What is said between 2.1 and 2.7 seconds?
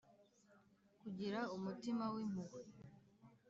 w impuhwe.